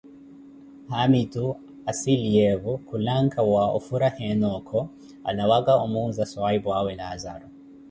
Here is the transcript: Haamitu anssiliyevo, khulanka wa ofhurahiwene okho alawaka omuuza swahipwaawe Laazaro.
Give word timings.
Haamitu 0.89 1.45
anssiliyevo, 1.89 2.73
khulanka 2.87 3.39
wa 3.53 3.63
ofhurahiwene 3.77 4.47
okho 4.57 4.79
alawaka 5.29 5.73
omuuza 5.83 6.23
swahipwaawe 6.31 6.91
Laazaro. 6.99 7.47